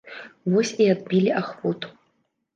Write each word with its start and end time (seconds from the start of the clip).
Вось 0.53 0.71
і 0.85 0.87
адбілі 0.95 1.31
ахвоту. 1.43 1.93